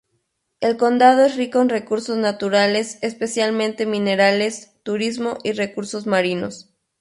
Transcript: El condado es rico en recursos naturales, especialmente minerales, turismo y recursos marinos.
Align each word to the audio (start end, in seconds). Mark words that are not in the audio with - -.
El 0.61 0.77
condado 0.77 1.23
es 1.25 1.35
rico 1.35 1.61
en 1.61 1.69
recursos 1.69 2.17
naturales, 2.17 2.97
especialmente 3.03 3.85
minerales, 3.85 4.73
turismo 4.81 5.37
y 5.43 5.51
recursos 5.51 6.07
marinos. 6.07 6.73